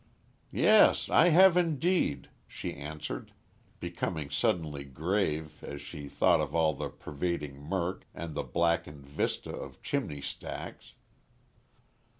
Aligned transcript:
"Yes, 0.51 1.11
I 1.11 1.29
have 1.29 1.55
indeed," 1.55 2.29
she 2.47 2.73
answered, 2.73 3.33
becoming 3.79 4.31
suddenly 4.31 4.83
grave, 4.83 5.63
as 5.63 5.79
she 5.79 6.07
thought 6.07 6.41
of 6.41 6.53
the 6.53 6.57
all 6.57 6.89
pervading 6.89 7.61
murk 7.61 8.07
and 8.11 8.33
the 8.33 8.41
blackened 8.41 9.05
vista 9.05 9.53
of 9.55 9.79
chimney 9.83 10.21
stacks. 10.21 10.93